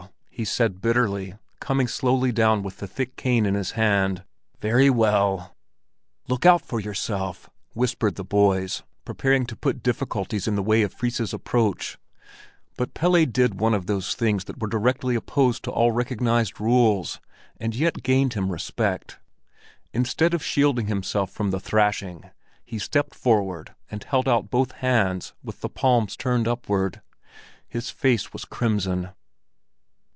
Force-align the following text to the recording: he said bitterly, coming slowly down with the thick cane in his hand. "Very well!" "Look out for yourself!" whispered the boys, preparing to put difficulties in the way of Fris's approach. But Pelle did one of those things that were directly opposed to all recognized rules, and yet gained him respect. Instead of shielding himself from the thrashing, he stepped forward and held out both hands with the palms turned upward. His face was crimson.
he 0.33 0.45
said 0.45 0.81
bitterly, 0.81 1.35
coming 1.59 1.87
slowly 1.87 2.31
down 2.31 2.63
with 2.63 2.77
the 2.77 2.87
thick 2.87 3.15
cane 3.15 3.45
in 3.45 3.53
his 3.53 3.71
hand. 3.71 4.23
"Very 4.59 4.89
well!" 4.89 5.55
"Look 6.27 6.47
out 6.47 6.63
for 6.63 6.79
yourself!" 6.79 7.47
whispered 7.75 8.15
the 8.15 8.23
boys, 8.23 8.81
preparing 9.05 9.45
to 9.45 9.55
put 9.55 9.83
difficulties 9.83 10.47
in 10.47 10.55
the 10.55 10.63
way 10.63 10.81
of 10.81 10.95
Fris's 10.95 11.31
approach. 11.31 11.99
But 12.75 12.95
Pelle 12.95 13.23
did 13.25 13.59
one 13.59 13.75
of 13.75 13.85
those 13.85 14.15
things 14.15 14.45
that 14.45 14.59
were 14.59 14.67
directly 14.67 15.13
opposed 15.13 15.61
to 15.65 15.71
all 15.71 15.91
recognized 15.91 16.59
rules, 16.59 17.19
and 17.59 17.75
yet 17.75 18.01
gained 18.01 18.33
him 18.33 18.51
respect. 18.51 19.19
Instead 19.93 20.33
of 20.33 20.41
shielding 20.43 20.87
himself 20.87 21.29
from 21.31 21.51
the 21.51 21.59
thrashing, 21.59 22.31
he 22.65 22.79
stepped 22.79 23.13
forward 23.13 23.75
and 23.91 24.03
held 24.05 24.27
out 24.27 24.49
both 24.49 24.71
hands 24.71 25.33
with 25.43 25.61
the 25.61 25.69
palms 25.69 26.17
turned 26.17 26.47
upward. 26.47 27.01
His 27.67 27.91
face 27.91 28.33
was 28.33 28.43
crimson. 28.45 29.09